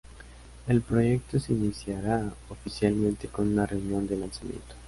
[0.67, 4.73] El proyecto se iniciará oficialmente con una reunión de lanzamiento.